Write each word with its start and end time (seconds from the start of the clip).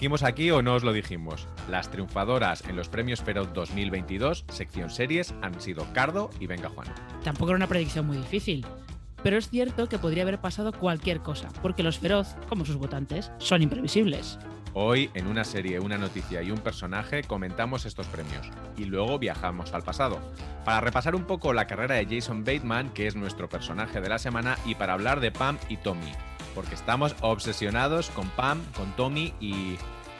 dijimos 0.00 0.22
aquí 0.22 0.50
o 0.50 0.62
no 0.62 0.76
os 0.76 0.82
lo 0.82 0.94
dijimos? 0.94 1.46
Las 1.68 1.90
triunfadoras 1.90 2.64
en 2.66 2.74
los 2.74 2.88
premios 2.88 3.20
Feroz 3.20 3.52
2022, 3.52 4.46
sección 4.48 4.88
series, 4.88 5.34
han 5.42 5.60
sido 5.60 5.84
Cardo 5.92 6.30
y 6.40 6.46
Venga 6.46 6.70
Juan. 6.70 6.88
Tampoco 7.22 7.50
era 7.50 7.58
una 7.58 7.66
predicción 7.66 8.06
muy 8.06 8.16
difícil. 8.16 8.64
Pero 9.22 9.36
es 9.36 9.50
cierto 9.50 9.90
que 9.90 9.98
podría 9.98 10.22
haber 10.22 10.40
pasado 10.40 10.72
cualquier 10.72 11.20
cosa, 11.20 11.50
porque 11.60 11.82
los 11.82 11.98
feroz, 11.98 12.34
como 12.48 12.64
sus 12.64 12.76
votantes, 12.76 13.30
son 13.36 13.60
imprevisibles. 13.60 14.38
Hoy, 14.72 15.10
en 15.12 15.26
una 15.26 15.44
serie, 15.44 15.78
una 15.80 15.98
noticia 15.98 16.40
y 16.40 16.50
un 16.50 16.60
personaje, 16.60 17.22
comentamos 17.22 17.84
estos 17.84 18.06
premios 18.06 18.48
y 18.78 18.86
luego 18.86 19.18
viajamos 19.18 19.74
al 19.74 19.82
pasado. 19.82 20.18
Para 20.64 20.80
repasar 20.80 21.14
un 21.14 21.24
poco 21.24 21.52
la 21.52 21.66
carrera 21.66 21.96
de 21.96 22.06
Jason 22.06 22.42
Bateman, 22.42 22.88
que 22.94 23.06
es 23.06 23.16
nuestro 23.16 23.50
personaje 23.50 24.00
de 24.00 24.08
la 24.08 24.18
semana, 24.18 24.56
y 24.64 24.76
para 24.76 24.94
hablar 24.94 25.20
de 25.20 25.30
Pam 25.30 25.58
y 25.68 25.76
Tommy, 25.76 26.12
porque 26.54 26.74
estamos 26.74 27.14
obsesionados 27.20 28.10
con 28.10 28.28
Pam, 28.30 28.60
con 28.76 28.90
Tommy 28.96 29.34
y... 29.40 29.76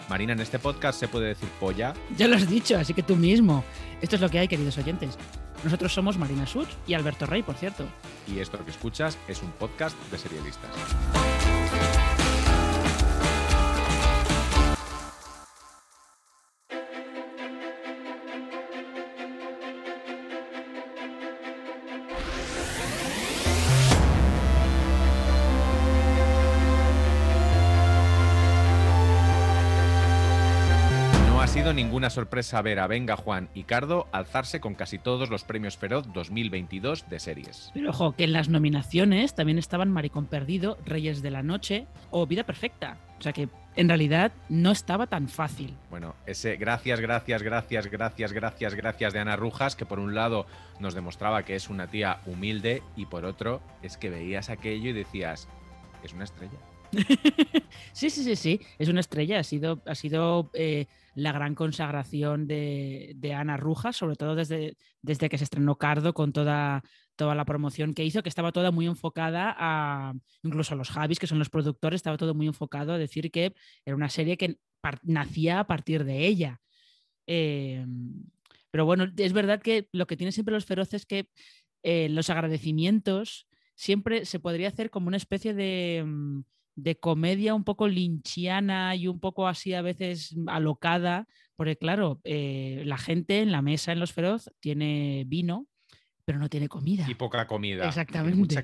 Marina, 0.09 0.33
en 0.33 0.41
este 0.41 0.59
podcast 0.59 0.99
se 0.99 1.07
puede 1.07 1.29
decir 1.29 1.49
polla. 1.61 1.95
Ya 2.17 2.27
lo 2.27 2.35
has 2.35 2.51
dicho, 2.51 2.77
así 2.77 2.93
que 2.93 3.03
tú 3.05 3.15
mismo. 3.15 3.63
Esto 4.01 4.17
es 4.17 4.21
lo 4.21 4.29
que 4.29 4.41
hay, 4.41 4.49
queridos 4.49 4.77
oyentes. 4.77 5.17
Nosotros 5.63 5.93
somos 5.93 6.19
Marina 6.19 6.47
Such 6.47 6.69
y 6.87 6.95
Alberto 6.95 7.27
Rey, 7.27 7.45
por 7.45 7.55
cierto. 7.55 7.85
Y 8.27 8.41
esto 8.41 8.63
que 8.65 8.73
escuchas 8.73 9.17
es 9.29 9.41
un 9.41 9.53
podcast 9.53 9.97
de 10.11 10.19
serialistas. 10.19 10.71
Ninguna 32.01 32.09
sorpresa 32.09 32.63
ver 32.63 32.79
a 32.79 32.87
Venga 32.87 33.15
Juan 33.15 33.51
y 33.53 33.65
Cardo 33.65 34.09
alzarse 34.11 34.59
con 34.59 34.75
casi 34.75 34.97
todos 34.97 35.29
los 35.29 35.45
premios 35.45 35.77
Feroz 35.77 36.11
2022 36.15 37.11
de 37.11 37.21
series. 37.21 37.71
Pero 37.75 37.91
ojo, 37.91 38.17
que 38.17 38.25
en 38.25 38.33
las 38.33 38.49
nominaciones 38.49 39.35
también 39.35 39.59
estaban 39.59 39.93
Maricón 39.93 40.25
Perdido, 40.25 40.79
Reyes 40.87 41.21
de 41.21 41.31
la 41.31 41.43
Noche 41.43 41.87
o 42.11 42.27
Vida 42.27 42.45
Perfecta. 42.45 42.97
O 43.19 43.23
sea 43.23 43.35
que 43.35 43.51
en 43.77 43.89
realidad 43.89 44.33
no 44.49 44.71
estaba 44.71 45.09
tan 45.09 45.29
fácil. 45.29 45.77
Bueno, 45.91 46.15
ese 46.25 46.57
gracias, 46.57 47.01
gracias, 47.01 47.43
gracias, 47.43 47.87
gracias, 47.89 48.33
gracias, 48.33 48.75
gracias 48.75 49.13
de 49.13 49.19
Ana 49.19 49.37
Rujas, 49.37 49.77
que 49.77 49.85
por 49.85 49.99
un 49.99 50.15
lado 50.15 50.47
nos 50.79 50.95
demostraba 50.95 51.43
que 51.43 51.55
es 51.55 51.69
una 51.69 51.89
tía 51.89 52.21
humilde 52.25 52.83
y 52.97 53.05
por 53.05 53.27
otro 53.27 53.61
es 53.83 53.99
que 53.99 54.09
veías 54.09 54.49
aquello 54.49 54.89
y 54.89 54.95
decías, 54.95 55.49
es 56.03 56.15
una 56.15 56.25
estrella. 56.25 56.70
sí, 57.93 58.11
sí, 58.11 58.25
sí, 58.25 58.37
sí, 58.37 58.61
es 58.79 58.89
una 58.89 59.01
estrella. 59.01 59.39
Ha 59.39 59.45
sido, 59.45 59.83
ha 59.87 59.95
sido 59.95 60.51
eh, 60.55 60.87
la 61.15 61.33
gran 61.33 61.55
consagración 61.55 62.47
de, 62.47 63.17
Ana 63.35 63.57
Rujas, 63.57 63.97
sobre 63.97 64.17
todo 64.17 64.35
desde, 64.35 64.77
desde 65.03 65.29
que 65.29 65.39
se 65.39 65.45
estrenó 65.45 65.77
Cardo 65.77 66.15
con 66.15 66.33
toda, 66.33 66.83
toda 67.17 67.35
la 67.35 67.45
promoción 67.45 67.95
que 67.95 68.05
hizo, 68.05 68.23
que 68.23 68.29
estaba 68.29 68.53
toda 68.53 68.71
muy 68.71 68.87
enfocada 68.87 69.55
a, 69.59 70.15
incluso 70.43 70.75
a 70.75 70.77
los 70.77 70.91
Javis, 70.91 71.19
que 71.19 71.27
son 71.27 71.39
los 71.39 71.51
productores, 71.51 71.99
estaba 71.99 72.17
todo 72.17 72.35
muy 72.35 72.47
enfocado 72.47 72.93
a 72.93 72.99
decir 72.99 73.31
que 73.31 73.55
era 73.85 73.97
una 73.97 74.09
serie 74.09 74.37
que 74.37 74.59
nacía 75.03 75.61
a 75.61 75.67
partir 75.67 76.05
de 76.05 76.27
ella. 76.27 76.61
Em, 77.27 78.25
pero 78.71 78.85
bueno, 78.85 79.07
es 79.17 79.33
verdad 79.33 79.61
que 79.61 79.89
lo 79.93 80.07
que 80.07 80.17
tiene 80.17 80.33
siempre 80.33 80.55
los 80.55 80.65
feroces 80.65 81.03
es 81.03 81.07
que 81.07 81.29
eh, 81.83 82.09
los 82.09 82.31
agradecimientos 82.31 83.47
siempre 83.75 84.27
se 84.27 84.41
podría 84.41 84.69
hacer 84.69 84.91
como 84.91 85.09
una 85.09 85.17
especie 85.17 85.55
de... 85.55 86.05
Mm, 86.81 86.83
de 86.83 86.97
comedia 86.99 87.55
un 87.55 87.65
poco 87.65 87.89
linchiana 87.89 88.95
y 88.97 89.09
un 89.09 89.21
poco 89.21 89.47
así 89.49 89.75
a 89.75 89.83
veces 89.83 90.35
alocada, 90.47 91.27
porque 91.57 91.77
claro, 91.77 92.21
eh, 92.25 92.83
la 92.87 92.99
gente 92.99 93.41
en 93.41 93.53
la 93.53 93.63
mesa 93.63 93.93
en 93.93 94.01
Los 94.01 94.13
Feroz 94.13 94.51
tiene 94.61 95.25
vino 95.27 95.67
pero 96.31 96.39
no 96.39 96.49
tiene 96.49 96.69
comida. 96.69 97.07
Y 97.09 97.15
poca 97.15 97.49
comida. 97.49 97.89
Exactamente. 97.89 98.57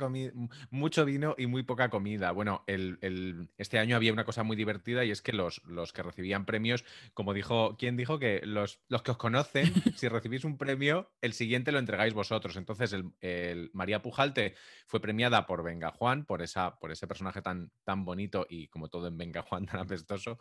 mucho 0.71 1.05
vino 1.05 1.35
y 1.37 1.49
muy 1.49 1.65
poca 1.65 1.91
comida. 1.91 2.31
Bueno, 2.31 2.63
el, 2.69 3.49
este 3.59 3.81
año 3.81 3.97
había 3.97 4.13
una 4.13 4.25
cosa 4.25 4.45
muy 4.45 4.57
divertida 4.57 5.05
y 5.05 5.11
es 5.11 5.21
que 5.21 5.33
los, 5.33 5.65
los 5.65 5.93
que 5.93 6.05
recibían 6.05 6.47
premios, 6.47 6.85
como 7.13 7.35
dijo, 7.35 7.77
¿quién 7.77 7.97
dijo 7.97 8.21
que 8.21 8.41
los, 8.45 8.79
los 8.87 9.03
que 9.03 9.11
os 9.11 9.17
conocen, 9.17 9.73
si 9.97 10.07
recibís 10.07 10.45
un 10.45 10.59
premio, 10.59 11.11
el 11.21 11.33
siguiente 11.33 11.73
lo 11.73 11.81
entregáis 11.81 12.15
vosotros? 12.15 12.57
Entonces, 12.57 12.95
el, 13.21 13.71
María 13.73 14.01
Pujalte 14.01 14.55
fue 14.87 15.01
premiada 15.01 15.45
por 15.49 15.65
Venga 15.65 15.91
Juan, 15.91 16.25
por, 16.25 16.43
esa, 16.43 16.79
por 16.79 16.93
ese 16.93 17.09
personaje 17.09 17.43
tan, 17.43 17.73
tan 17.83 18.05
bonito 18.05 18.47
y 18.49 18.69
como 18.69 18.87
todo 18.87 19.09
en 19.09 19.19
Venga 19.19 19.43
Juan 19.43 19.67
tan 19.67 19.81
apestoso 19.81 20.39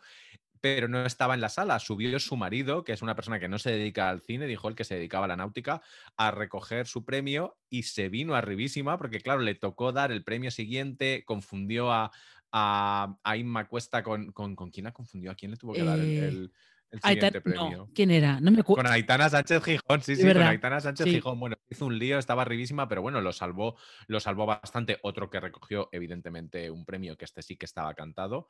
pero 0.74 0.88
no 0.88 1.06
estaba 1.06 1.34
en 1.34 1.40
la 1.40 1.48
sala. 1.48 1.78
Subió 1.78 2.18
su 2.18 2.36
marido, 2.36 2.82
que 2.82 2.92
es 2.92 3.00
una 3.00 3.14
persona 3.14 3.38
que 3.38 3.46
no 3.46 3.56
se 3.56 3.70
dedica 3.70 4.08
al 4.08 4.20
cine, 4.20 4.48
dijo 4.48 4.68
el 4.68 4.74
que 4.74 4.82
se 4.82 4.96
dedicaba 4.96 5.26
a 5.26 5.28
la 5.28 5.36
náutica, 5.36 5.80
a 6.16 6.32
recoger 6.32 6.88
su 6.88 7.04
premio 7.04 7.56
y 7.70 7.84
se 7.84 8.08
vino 8.08 8.34
arribísima 8.34 8.98
porque, 8.98 9.20
claro, 9.20 9.42
le 9.42 9.54
tocó 9.54 9.92
dar 9.92 10.10
el 10.10 10.24
premio 10.24 10.50
siguiente, 10.50 11.22
confundió 11.24 11.92
a, 11.92 12.10
a, 12.50 13.36
Inma 13.36 13.68
Cuesta 13.68 14.02
con, 14.02 14.32
con, 14.32 14.56
con, 14.56 14.72
quién 14.72 14.84
la 14.84 14.92
confundió? 14.92 15.30
¿A 15.30 15.36
quién 15.36 15.52
le 15.52 15.56
tuvo 15.56 15.72
que 15.72 15.84
dar 15.84 16.00
el, 16.00 16.52
siguiente 17.00 17.40
premio? 17.40 17.88
¿Quién 17.94 18.10
era? 18.10 18.40
No 18.40 18.50
me 18.50 18.62
con 18.62 18.86
Aitana 18.86 19.28
Sánchez 19.28 19.62
Gijón, 19.62 20.02
sí, 20.02 20.16
sí, 20.16 20.22
con 20.22 20.42
Aitana 20.42 20.80
Sánchez 20.80 21.06
Gijón. 21.06 21.40
Bueno, 21.40 21.56
hizo 21.68 21.86
un 21.86 21.98
lío, 21.98 22.18
estaba 22.18 22.42
arribísima, 22.42 22.88
pero 22.88 23.02
bueno, 23.02 23.20
lo 23.20 23.32
salvó, 23.32 23.76
lo 24.06 24.20
salvó 24.20 24.46
bastante. 24.46 24.98
Otro 25.02 25.30
que 25.30 25.40
recogió, 25.40 25.88
evidentemente, 25.92 26.70
un 26.70 26.84
premio 26.84 27.16
que 27.16 27.24
este 27.24 27.42
sí 27.42 27.56
que 27.56 27.66
estaba 27.66 27.94
cantado 27.94 28.48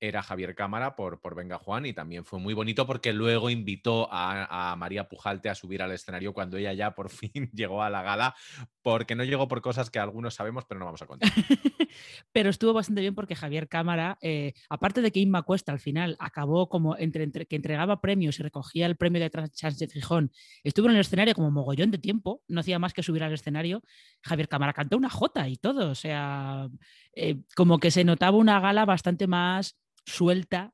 era 0.00 0.22
Javier 0.22 0.54
Cámara 0.54 0.94
por, 0.94 1.20
por 1.20 1.34
Venga 1.34 1.58
Juan 1.58 1.86
y 1.86 1.92
también 1.92 2.24
fue 2.24 2.38
muy 2.38 2.54
bonito 2.54 2.86
porque 2.86 3.12
luego 3.12 3.50
invitó 3.50 4.08
a, 4.10 4.74
María 4.76 5.08
Pujalte 5.08 5.48
a 5.48 5.54
subir 5.54 5.82
al 5.82 5.92
escenario 5.92 6.32
cuando 6.32 6.56
ella 6.56 6.72
ya 6.72 6.94
por 6.94 7.10
fin 7.10 7.50
llegó 7.52 7.82
a 7.82 7.90
la 7.90 8.02
gala, 8.02 8.34
porque 8.82 9.14
no 9.14 9.24
llegó 9.24 9.48
por 9.48 9.60
cosas 9.60 9.90
que 9.90 9.98
algunos 9.98 10.34
sabemos, 10.34 10.64
pero 10.66 10.78
no 10.78 10.86
vamos 10.86 11.02
a 11.02 11.06
contar. 11.06 11.30
pero 12.32 12.50
estuvo 12.50 12.72
bastante 12.72 13.00
bien 13.00 13.14
porque 13.14 13.34
Javier 13.34 13.68
Cámara, 13.68 14.18
eh, 14.20 14.54
aparte 14.68 15.02
de 15.02 15.10
que 15.10 15.20
Inma 15.20 15.42
Cuesta 15.42 15.72
al 15.72 15.80
final 15.80 16.16
acabó 16.20 16.68
como 16.68 16.96
entre, 16.96 17.28
que 17.46 17.56
entregaba 17.56 17.87
premios 17.96 18.38
y 18.38 18.42
recogía 18.42 18.86
el 18.86 18.96
premio 18.96 19.20
de 19.20 19.30
Sánchez 19.52 19.92
Gijón, 19.92 20.30
estuvo 20.62 20.86
en 20.86 20.94
el 20.94 21.00
escenario 21.00 21.34
como 21.34 21.50
mogollón 21.50 21.90
de 21.90 21.98
tiempo, 21.98 22.42
no 22.48 22.60
hacía 22.60 22.78
más 22.78 22.92
que 22.92 23.02
subir 23.02 23.22
al 23.24 23.32
escenario, 23.32 23.82
Javier 24.22 24.48
Cámara 24.48 24.72
cantó 24.72 24.96
una 24.96 25.10
jota 25.10 25.48
y 25.48 25.56
todo, 25.56 25.90
o 25.90 25.94
sea, 25.94 26.68
eh, 27.14 27.36
como 27.56 27.78
que 27.78 27.90
se 27.90 28.04
notaba 28.04 28.36
una 28.36 28.60
gala 28.60 28.84
bastante 28.84 29.26
más 29.26 29.78
suelta. 30.06 30.72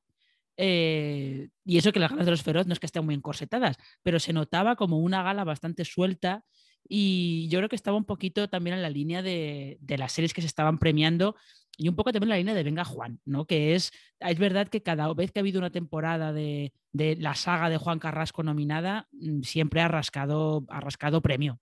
Eh, 0.57 1.49
y 1.65 1.79
eso 1.79 1.91
que 1.91 1.99
las 1.99 2.11
galas 2.11 2.27
de 2.27 2.31
los 2.31 2.45
feroz 2.45 2.67
no 2.69 2.75
es 2.75 2.79
que 2.79 2.87
estén 2.87 3.05
muy 3.05 3.15
encorsetadas, 3.15 3.77
pero 4.05 4.21
se 4.21 4.33
notaba 4.33 4.77
como 4.77 4.99
una 4.99 5.23
gala 5.23 5.43
bastante 5.43 5.85
suelta 5.85 6.45
y 6.89 7.49
yo 7.49 7.59
creo 7.59 7.69
que 7.69 7.77
estaba 7.77 7.97
un 7.97 8.05
poquito 8.05 8.49
también 8.49 8.77
en 8.77 8.83
la 8.83 8.91
línea 8.91 9.23
de, 9.23 9.79
las 9.87 10.13
series 10.13 10.35
que 10.35 10.43
se 10.43 10.47
estaban 10.47 10.79
premiando 10.79 11.37
y 11.77 11.89
un 11.89 11.97
poco 11.97 12.13
también 12.13 12.31
la 12.31 12.37
línea 12.37 12.55
de 12.55 12.63
Venga 12.63 12.85
Juan, 12.85 13.21
¿no? 13.25 13.47
Que 13.47 13.75
es, 13.75 13.93
es 14.21 14.39
verdad 14.39 14.69
que 14.69 14.83
cada 14.83 15.13
vez 15.15 15.33
que 15.33 15.41
ha 15.41 15.43
habido 15.43 15.59
una 15.59 15.71
temporada 15.71 16.33
de, 16.33 16.73
la 16.93 17.35
saga 17.35 17.69
de 17.69 17.77
Juan 17.77 17.99
Carrasco 17.99 18.43
nominada, 18.43 19.09
mm, 19.13 19.43
siempre 19.43 19.81
ha 19.81 19.89
rascado, 19.89 20.65
ha 20.69 20.81
rascado 20.81 21.21
premio. 21.21 21.61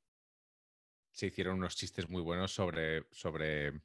Se 1.10 1.26
hicieron 1.26 1.58
unos 1.58 1.76
chistes 1.76 2.08
muy 2.08 2.22
buenos 2.22 2.52
sobre, 2.52 3.04
sobre 3.10 3.80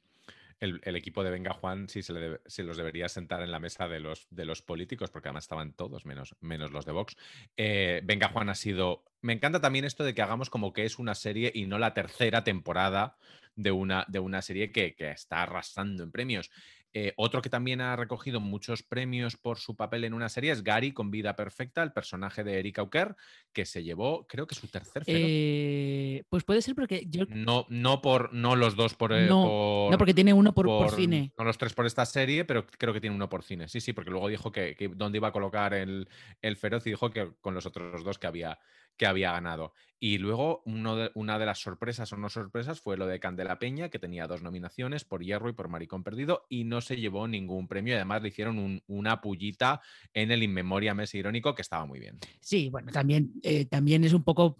el, 0.60 0.96
equipo 0.96 1.22
de 1.22 1.30
Venga 1.30 1.52
Juan 1.52 1.88
sí 1.88 2.02
se, 2.02 2.62
los 2.62 2.76
debería 2.76 3.08
sentar 3.08 3.42
en 3.42 3.50
la 3.50 3.60
mesa 3.60 3.88
de 3.88 4.00
los, 4.00 4.26
de 4.30 4.44
los 4.44 4.62
políticos, 4.62 5.10
porque 5.10 5.28
además 5.28 5.44
estaban 5.44 5.72
todos, 5.72 6.04
menos, 6.04 6.34
menos 6.40 6.72
los 6.72 6.84
de 6.84 6.92
Vox. 6.92 7.16
Eh, 7.56 8.00
Venga 8.04 8.28
Juan 8.28 8.48
ha 8.48 8.54
sido... 8.54 9.04
Me 9.20 9.32
encanta 9.32 9.60
también 9.60 9.84
esto 9.84 10.04
de 10.04 10.14
que 10.14 10.22
hagamos 10.22 10.50
como 10.50 10.72
que 10.72 10.84
es 10.84 10.98
una 10.98 11.14
serie 11.14 11.50
y 11.54 11.66
no 11.66 11.78
la 11.78 11.94
tercera 11.94 12.44
temporada 12.44 13.16
de 13.56 13.72
una, 13.72 14.04
de 14.08 14.20
una 14.20 14.42
serie 14.42 14.70
que, 14.70 14.94
que 14.94 15.10
está 15.10 15.42
arrasando 15.42 16.02
en 16.04 16.12
premios. 16.12 16.50
Eh, 16.94 17.12
otro 17.16 17.42
que 17.42 17.50
también 17.50 17.80
ha 17.80 17.96
recogido 17.96 18.40
muchos 18.40 18.82
premios 18.82 19.36
por 19.36 19.58
su 19.58 19.76
papel 19.76 20.04
en 20.04 20.14
una 20.14 20.28
serie 20.28 20.52
es 20.52 20.64
Gary 20.64 20.92
con 20.92 21.10
Vida 21.10 21.36
Perfecta, 21.36 21.82
el 21.82 21.92
personaje 21.92 22.44
de 22.44 22.58
Erika 22.58 22.80
Auker, 22.80 23.14
que 23.52 23.66
se 23.66 23.82
llevó, 23.84 24.26
creo 24.26 24.46
que 24.46 24.54
su 24.54 24.68
tercer 24.68 25.02
eh, 25.06 26.24
pues 26.28 26.44
puede 26.44 26.62
ser 26.62 26.74
porque 26.74 27.04
yo. 27.08 27.24
No, 27.28 27.66
no 27.68 28.00
por, 28.00 28.32
no 28.32 28.56
los 28.56 28.74
dos 28.74 28.94
por. 28.94 29.12
Eh, 29.12 29.26
no, 29.26 29.88
no 29.90 29.98
porque 29.98 30.14
tiene 30.14 30.32
uno 30.32 30.54
por, 30.54 30.90
cine. 30.90 31.32
No 31.38 31.44
los 31.44 31.58
tres 31.58 31.74
por 31.74 31.86
esta 31.86 32.06
serie, 32.06 32.44
pero 32.44 32.66
creo 32.66 32.92
que 32.92 33.00
tiene 33.00 33.14
uno 33.14 33.28
por 33.28 33.42
cine. 33.42 33.68
Sí, 33.68 33.80
sí, 33.80 33.92
porque 33.92 34.10
luego 34.10 34.28
dijo 34.28 34.50
que, 34.50 34.74
que 34.74 34.88
dónde 34.88 35.18
iba 35.18 35.28
a 35.28 35.32
colocar 35.32 35.74
el, 35.74 36.08
el 36.40 36.56
feroz 36.56 36.86
y 36.86 36.90
dijo 36.90 37.10
que 37.10 37.32
con 37.40 37.54
los 37.54 37.66
otros 37.66 38.02
dos 38.02 38.18
que 38.18 38.26
había, 38.26 38.58
que 38.98 39.06
había 39.06 39.32
ganado. 39.32 39.72
Y 40.00 40.18
luego 40.18 40.62
una 40.64 41.38
de 41.38 41.46
las 41.46 41.60
sorpresas 41.60 42.12
o 42.12 42.16
no 42.16 42.28
sorpresas 42.28 42.80
fue 42.80 42.96
lo 42.96 43.06
de 43.06 43.18
Candela 43.18 43.58
Peña, 43.58 43.88
que 43.88 43.98
tenía 43.98 44.28
dos 44.28 44.42
nominaciones 44.42 45.04
por 45.04 45.24
Hierro 45.24 45.48
y 45.48 45.54
por 45.54 45.68
Maricón 45.68 46.04
Perdido, 46.04 46.46
y 46.48 46.64
no 46.64 46.80
se 46.80 46.96
llevó 46.96 47.26
ningún 47.26 47.66
premio. 47.66 47.96
además 47.96 48.22
le 48.22 48.28
hicieron 48.28 48.82
una 48.86 49.20
pullita 49.20 49.80
en 50.12 50.30
el 50.30 50.42
Inmemoria 50.42 50.94
Mes 50.94 51.14
Irónico, 51.14 51.54
que 51.54 51.62
estaba 51.62 51.86
muy 51.86 51.98
bien. 51.98 52.18
Sí, 52.40 52.68
bueno, 52.68 52.92
también, 52.92 53.32
eh, 53.42 53.64
también 53.64 54.04
es 54.04 54.12
un 54.12 54.22
poco 54.22 54.56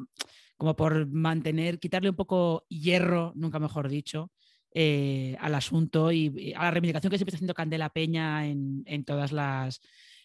como 0.57 0.75
por 0.75 1.07
mantener, 1.07 1.79
quitarle 1.79 2.11
un 2.11 2.17
poco 2.17 2.67
hierro, 2.69 3.33
nunca 3.37 3.61
mejor 3.61 3.89
dicho, 3.89 4.33
eh, 4.75 5.37
al 5.39 5.55
asunto 5.55 6.11
y, 6.11 6.53
a 6.57 6.65
la 6.65 6.71
reivindicación 6.73 7.11
que 7.11 7.19
siempre 7.19 7.31
está 7.31 7.37
haciendo 7.37 7.55
Candela 7.55 7.91
Peña 7.91 8.47
en, 8.47 8.83
en 8.87 9.05
todas 9.05 9.31
las 9.31 9.81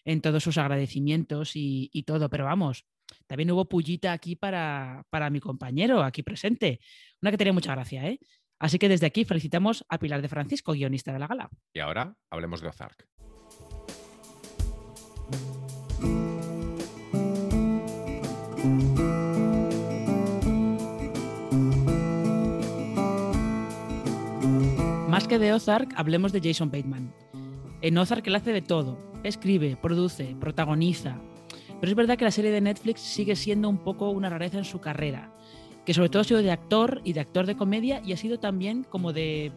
en 0.06 0.22
todos 0.22 0.44
sus 0.44 0.58
agradecimientos 0.58 1.52
y, 1.56 2.04
todo. 2.06 2.30
Pero 2.30 2.46
vamos, 2.46 2.86
también 3.28 3.52
hubo 3.52 3.66
pullita 3.66 4.12
aquí 4.12 4.36
para, 4.36 5.06
para, 5.10 5.30
mi 5.30 5.40
compañero, 5.40 6.04
aquí 6.04 6.24
presente. 6.24 6.80
Una 7.22 7.32
que 7.32 7.38
tenía 7.38 7.54
mucha 7.54 7.74
gracia, 7.74 8.08
¿eh? 8.08 8.20
Así 8.60 8.80
que 8.80 8.88
desde 8.88 9.06
aquí 9.06 9.26
felicitamos 9.26 9.86
a 9.90 9.98
Pilar 9.98 10.22
de 10.22 10.30
Francisco, 10.30 10.74
guionista 10.74 11.12
de 11.12 11.20
la 11.20 11.28
gala. 11.28 11.50
Y 11.74 11.80
ahora 11.80 12.16
hablemos 12.30 12.62
de 12.62 12.70
Ozark. 12.70 13.08
Más 25.10 25.28
que 25.28 25.38
de 25.38 25.54
Ozark, 25.54 25.94
hablemos 25.96 26.32
de 26.32 26.42
Jason 26.42 26.72
Bateman. 26.72 27.14
En 27.82 27.98
Ozark 27.98 28.26
él 28.26 28.36
hace 28.36 28.54
de 28.54 28.62
todo. 28.62 28.98
Escribe, 29.24 29.78
produce, 29.80 30.36
protagoniza. 30.40 31.20
Pero 31.84 31.92
es 31.92 31.98
verdad 31.98 32.18
que 32.18 32.24
la 32.24 32.32
serie 32.32 32.50
de 32.50 32.62
Netflix 32.62 33.02
sigue 33.02 33.36
siendo 33.36 33.68
un 33.68 33.78
poco 33.78 34.10
una 34.10 34.30
rareza 34.30 34.58
en 34.58 34.64
su 34.64 34.80
carrera. 34.80 35.36
Que 35.86 35.94
sobre 35.94 36.08
todo 36.08 36.22
ha 36.22 36.24
sido 36.24 36.42
de 36.42 36.50
actor 36.50 37.02
y 37.04 37.12
de 37.12 37.20
actor 37.20 37.46
de 37.46 37.58
comedia 37.58 38.02
y 38.06 38.14
ha 38.14 38.16
sido 38.16 38.40
también 38.40 38.86
como 38.86 39.12
de 39.12 39.52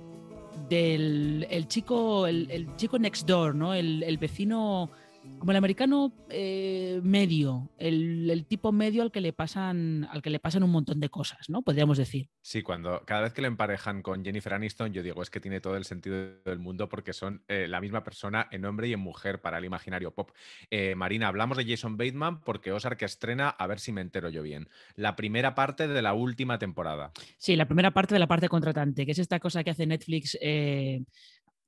del 0.68 1.46
el 1.50 1.68
chico 1.68 2.26
el, 2.26 2.68
chico 2.74 2.98
next 2.98 3.28
door, 3.28 3.54
¿no? 3.54 3.74
El, 3.74 4.02
el 4.02 4.18
vecino 4.18 4.90
como 5.38 5.50
el 5.52 5.56
americano 5.56 6.12
eh, 6.30 7.00
medio, 7.02 7.70
el, 7.78 8.44
tipo 8.48 8.72
medio 8.72 9.02
al 9.02 9.12
que 9.12 9.20
le 9.20 9.32
pasan, 9.32 10.08
al 10.10 10.22
que 10.22 10.30
le 10.30 10.38
pasan 10.38 10.62
un 10.62 10.70
montón 10.70 11.00
de 11.00 11.08
cosas, 11.08 11.48
¿no? 11.48 11.62
Podríamos 11.62 11.98
decir. 11.98 12.28
Sí, 12.42 12.62
cuando 12.62 13.02
cada 13.04 13.22
vez 13.22 13.32
que 13.32 13.42
lo 13.42 13.48
emparejan 13.48 14.02
con 14.02 14.24
Jennifer 14.24 14.54
Aniston, 14.54 14.92
yo 14.92 15.02
digo 15.02 15.22
es 15.22 15.30
que 15.30 15.40
tiene 15.40 15.60
todo 15.60 15.76
el 15.76 15.84
sentido 15.84 16.16
del 16.44 16.58
mundo 16.58 16.88
porque 16.88 17.12
son 17.12 17.44
eh, 17.48 17.66
la 17.68 17.80
misma 17.80 18.02
persona 18.02 18.48
en 18.50 18.64
hombre 18.64 18.88
y 18.88 18.92
en 18.92 19.00
mujer 19.00 19.40
para 19.40 19.58
el 19.58 19.64
imaginario 19.64 20.12
pop. 20.12 20.30
Eh, 20.70 20.94
Marina, 20.94 21.28
hablamos 21.28 21.56
de 21.56 21.66
Jason 21.66 21.96
Bateman 21.96 22.40
porque 22.40 22.72
Ozark 22.72 23.02
estrena, 23.02 23.48
a 23.48 23.66
ver 23.66 23.80
si 23.80 23.92
me 23.92 24.00
entero 24.00 24.28
yo 24.30 24.42
bien, 24.42 24.68
la 24.94 25.16
primera 25.16 25.54
parte 25.54 25.86
de 25.88 26.02
la 26.02 26.14
última 26.14 26.58
temporada. 26.58 27.12
Sí, 27.38 27.56
la 27.56 27.66
primera 27.66 27.92
parte 27.92 28.14
de 28.14 28.18
la 28.18 28.26
parte 28.26 28.48
contratante, 28.48 29.06
que 29.06 29.12
es 29.12 29.18
esta 29.18 29.38
cosa 29.38 29.62
que 29.62 29.70
hace 29.70 29.86
Netflix 29.86 30.36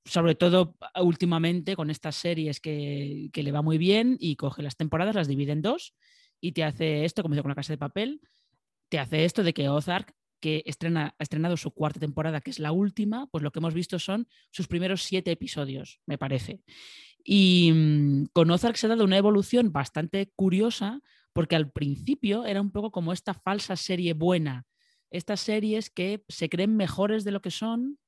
sobre 0.08 0.34
todo 0.34 0.76
últimamente 1.00 1.76
con 1.76 1.90
estas 1.90 2.16
series 2.16 2.60
que, 2.60 3.30
le 3.32 3.52
va 3.52 3.62
muy 3.62 3.78
bien 3.78 4.16
y 4.18 4.36
coge 4.36 4.62
las 4.62 4.76
temporadas, 4.76 5.14
las 5.14 5.28
divide 5.28 5.52
en 5.52 5.62
dos 5.62 5.94
y 6.40 6.52
te 6.52 6.64
hace 6.64 7.04
esto, 7.04 7.22
como 7.22 7.34
dice 7.34 7.42
con 7.42 7.50
la 7.50 7.54
casa 7.54 7.72
de 7.72 7.78
papel, 7.78 8.20
te 8.88 8.98
hace 8.98 9.24
esto 9.24 9.42
de 9.42 9.52
que 9.52 9.68
Ozark, 9.68 10.14
que 10.40 10.62
estrena, 10.66 11.14
ha 11.18 11.22
estrenado 11.22 11.56
su 11.56 11.72
cuarta 11.72 12.00
temporada, 12.00 12.40
que 12.40 12.50
es 12.50 12.58
la 12.58 12.72
última, 12.72 13.26
pues 13.26 13.42
lo 13.42 13.50
que 13.50 13.58
hemos 13.58 13.74
visto 13.74 13.98
son 13.98 14.28
sus 14.50 14.66
primeros 14.68 15.02
siete 15.02 15.30
episodios, 15.32 16.00
me 16.06 16.16
parece. 16.16 16.62
Y 17.24 17.72
mm, 17.74 18.26
con 18.32 18.50
Ozark 18.50 18.76
se 18.76 18.86
ha 18.86 18.90
dado 18.90 19.04
una 19.04 19.18
evolución 19.18 19.72
bastante 19.72 20.32
curiosa, 20.36 21.00
porque 21.32 21.56
al 21.56 21.70
principio 21.70 22.46
era 22.46 22.60
un 22.60 22.70
poco 22.70 22.90
como 22.92 23.12
esta 23.12 23.34
falsa 23.34 23.76
serie 23.76 24.14
buena, 24.14 24.64
estas 25.10 25.40
series 25.40 25.90
que 25.90 26.24
se 26.28 26.48
creen 26.48 26.76
mejores 26.76 27.24
de 27.24 27.32
lo 27.32 27.42
que 27.42 27.50
son 27.50 27.98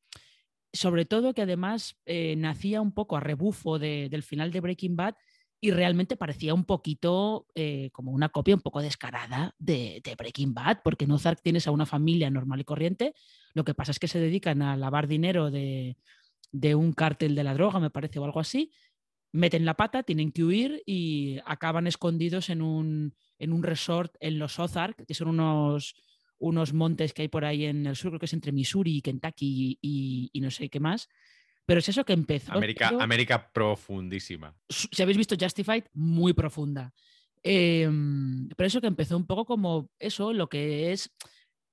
sobre 0.72 1.04
todo 1.04 1.34
que 1.34 1.42
además 1.42 1.96
eh, 2.06 2.36
nacía 2.36 2.80
un 2.80 2.92
poco 2.92 3.16
a 3.16 3.20
rebufo 3.20 3.78
del 3.78 4.22
final 4.22 4.52
de 4.52 4.60
Breaking 4.60 4.96
Bad 4.96 5.14
y 5.60 5.72
realmente 5.72 6.16
parecía 6.16 6.54
un 6.54 6.64
poquito 6.64 7.46
eh, 7.54 7.90
como 7.92 8.12
una 8.12 8.30
copia 8.30 8.54
un 8.54 8.62
poco 8.62 8.80
descarada 8.80 9.54
de, 9.58 10.02
Breaking 10.16 10.54
Bad, 10.54 10.78
porque 10.82 11.04
en 11.04 11.10
Ozark 11.10 11.42
tienes 11.42 11.66
a 11.66 11.70
una 11.70 11.84
familia 11.84 12.30
normal 12.30 12.60
y 12.60 12.64
corriente, 12.64 13.14
lo 13.52 13.64
que 13.64 13.74
pasa 13.74 13.90
es 13.90 13.98
que 13.98 14.08
se 14.08 14.18
dedican 14.18 14.62
a 14.62 14.76
lavar 14.76 15.06
dinero 15.06 15.50
de, 15.50 15.96
un 16.74 16.92
cártel 16.92 17.34
de 17.34 17.44
la 17.44 17.54
droga, 17.54 17.78
me 17.78 17.90
parece, 17.90 18.18
o 18.18 18.24
algo 18.24 18.40
así, 18.40 18.72
meten 19.32 19.66
la 19.66 19.74
pata, 19.74 20.02
tienen 20.02 20.32
que 20.32 20.44
huir 20.44 20.82
y 20.86 21.38
acaban 21.44 21.86
escondidos 21.86 22.48
en 22.48 22.62
un, 22.62 23.14
en 23.38 23.52
un 23.52 23.62
resort 23.62 24.14
en 24.20 24.38
los 24.38 24.58
Ozark, 24.58 25.04
que 25.06 25.14
son 25.14 25.28
unos 25.28 25.94
unos 26.40 26.72
montes 26.72 27.12
que 27.14 27.22
hay 27.22 27.28
por 27.28 27.44
ahí 27.44 27.66
en 27.66 27.86
el 27.86 27.94
sur, 27.94 28.10
creo 28.10 28.18
que 28.18 28.26
es 28.26 28.32
entre 28.32 28.50
Missouri 28.52 28.96
y 28.96 29.02
Kentucky 29.02 29.78
y, 29.80 30.40
no 30.40 30.50
sé 30.50 30.68
qué 30.68 30.80
más. 30.80 31.08
Pero 31.66 31.78
es 31.78 31.88
eso 31.88 32.04
que 32.04 32.14
empezó. 32.14 32.52
América, 32.52 32.88
América 32.98 33.52
profundísima. 33.52 34.56
Si 34.68 35.02
habéis 35.02 35.18
visto 35.18 35.36
Justified, 35.38 35.84
muy 35.92 36.32
profunda. 36.32 36.92
Em, 37.42 38.48
pero 38.56 38.66
eso 38.66 38.80
que 38.80 38.88
empezó 38.88 39.16
un 39.16 39.26
poco 39.26 39.44
como 39.44 39.90
eso, 39.98 40.32
lo 40.32 40.48
que 40.48 40.92
es 40.92 41.14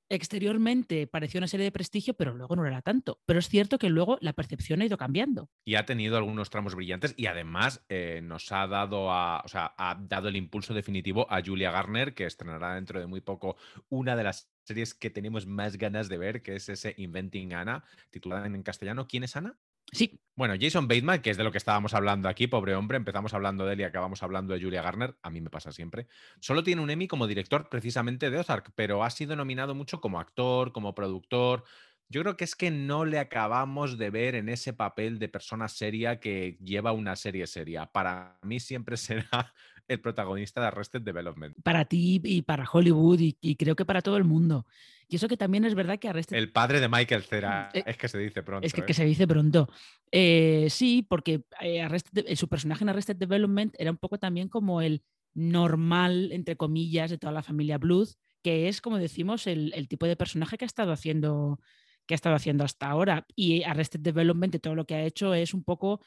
exteriormente 0.10 1.08
pareció 1.08 1.40
una 1.40 1.48
serie 1.48 1.66
de 1.66 1.72
prestigio, 1.72 2.14
pero 2.14 2.34
luego 2.34 2.56
no 2.56 2.66
era 2.66 2.82
tanto. 2.82 3.20
Pero 3.26 3.40
es 3.40 3.50
cierto 3.50 3.78
que 3.78 3.90
luego 3.90 4.18
la 4.22 4.34
percepción 4.34 4.82
ha 4.82 4.86
ido 4.86 4.98
cambiando. 4.98 5.50
Y 5.66 5.76
ha 5.76 5.86
tenido 5.86 6.18
algunos 6.18 6.50
tramos 6.50 6.76
brillantes 6.76 7.14
y 7.18 7.26
además 7.26 7.84
eh, 7.90 8.22
nos 8.24 8.52
ha 8.52 8.68
dado, 8.68 9.12
a, 9.12 9.42
o 9.44 9.48
sea, 9.48 9.74
ha 9.78 9.96
dado 10.00 10.30
el 10.30 10.36
impulso 10.36 10.74
definitivo 10.74 11.28
a 11.30 11.42
Julia 11.44 11.72
Garner, 11.72 12.14
que 12.14 12.26
estrenará 12.26 12.76
dentro 12.76 13.00
de 13.00 13.08
muy 13.08 13.22
poco 13.22 13.58
una 13.90 14.16
de 14.16 14.24
las 14.24 14.50
series 14.68 14.94
que 14.94 15.10
tenemos 15.10 15.48
más 15.48 15.78
ganas 15.78 16.10
de 16.10 16.18
ver, 16.18 16.44
que 16.44 16.56
es 16.56 16.70
ese 16.70 16.94
Inventing 16.98 17.54
Anna, 17.54 17.84
titulada 18.10 18.46
en 18.46 18.62
castellano. 18.64 19.08
¿Quién 19.08 19.24
es 19.24 19.36
Ana? 19.36 19.58
Sí. 19.92 20.20
Bueno, 20.36 20.56
Jason 20.60 20.88
Bateman, 20.88 21.22
que 21.22 21.30
es 21.30 21.38
de 21.38 21.44
lo 21.44 21.52
que 21.52 21.58
estábamos 21.58 21.94
hablando 21.94 22.28
aquí, 22.28 22.48
pobre 22.48 22.76
hombre, 22.76 22.98
empezamos 22.98 23.34
hablando 23.34 23.66
de 23.66 23.74
él 23.74 23.80
y 23.80 23.84
acabamos 23.84 24.22
hablando 24.22 24.54
de 24.54 24.62
Julia 24.62 24.82
Garner, 24.82 25.18
a 25.22 25.30
mí 25.30 25.40
me 25.40 25.50
pasa 25.50 25.72
siempre. 25.72 26.08
Solo 26.42 26.64
tiene 26.64 26.82
un 26.82 26.90
Emmy 26.90 27.08
como 27.08 27.26
director 27.26 27.70
precisamente 27.70 28.30
de 28.30 28.38
Ozark, 28.38 28.74
pero 28.76 29.04
ha 29.04 29.10
sido 29.10 29.36
nominado 29.36 29.74
mucho 29.74 30.02
como 30.02 30.20
actor, 30.20 30.74
como 30.74 30.94
productor. 30.94 31.64
Yo 32.10 32.22
creo 32.22 32.38
que 32.38 32.44
es 32.44 32.56
que 32.56 32.70
no 32.70 33.06
le 33.06 33.20
acabamos 33.20 33.98
de 33.98 34.10
ver 34.10 34.36
en 34.36 34.50
ese 34.50 34.74
papel 34.74 35.20
de 35.20 35.30
persona 35.30 35.68
seria 35.70 36.20
que 36.20 36.58
lleva 36.62 36.92
una 36.92 37.16
serie 37.16 37.48
seria. 37.48 37.86
Para 37.88 38.40
mí 38.44 38.60
siempre 38.60 38.98
será 38.98 39.54
el 39.88 40.00
protagonista 40.00 40.62
de 40.62 40.68
Arrested 40.68 41.02
Development. 41.02 41.56
Para 41.64 41.86
ti 41.86 42.22
y 42.24 42.42
para 42.42 42.68
Hollywood 42.70 43.20
y, 43.20 43.56
creo 43.56 43.76
que 43.76 43.86
para 43.86 44.02
todo 44.02 44.18
el 44.18 44.24
mundo. 44.24 44.66
Y 45.08 45.16
eso 45.16 45.28
que 45.28 45.38
también 45.38 45.64
es 45.66 45.76
verdad 45.76 46.00
que 46.00 46.10
Arrested... 46.10 46.36
El 46.36 46.52
padre 46.52 46.80
de 46.80 46.90
Michael 46.90 47.24
Cera, 47.24 47.70
eh, 47.74 47.84
es 47.86 47.98
que 47.98 48.08
se 48.08 48.18
dice 48.18 48.44
pronto. 48.44 48.66
Es 48.66 48.74
que, 48.74 48.82
¿eh? 48.86 48.94
se 48.94 49.06
dice 49.06 49.28
pronto. 49.28 49.70
Eh, 50.12 50.68
sí, 50.70 51.06
porque 51.08 51.44
su 52.36 52.48
personaje 52.48 52.84
en 52.84 52.90
Arrested 52.90 53.16
Development 53.16 53.74
era 53.78 53.92
un 53.92 53.98
poco 53.98 54.18
también 54.18 54.50
como 54.50 54.82
el 54.82 55.04
normal, 55.34 56.32
entre 56.32 56.58
comillas, 56.58 57.10
de 57.10 57.18
toda 57.18 57.32
la 57.32 57.44
familia 57.44 57.78
Bluth, 57.78 58.10
que 58.44 58.68
es, 58.68 58.82
como 58.82 58.98
decimos, 58.98 59.48
el, 59.48 59.72
el 59.76 59.88
tipo 59.88 60.06
de 60.06 60.16
personaje 60.16 60.58
que 60.58 60.66
ha 60.66 60.68
estado 60.68 60.92
haciendo 60.92 61.60
que 62.08 62.14
ha 62.14 62.16
estado 62.16 62.36
haciendo 62.36 62.64
hasta 62.64 62.90
ahora. 62.90 63.28
Y 63.36 63.64
Arrested 63.64 64.00
Development, 64.00 64.60
todo 64.62 64.76
lo 64.76 64.86
que 64.86 64.96
ha 64.96 65.04
hecho 65.04 65.34
es 65.34 65.54
un 65.54 65.64
poco 65.64 66.02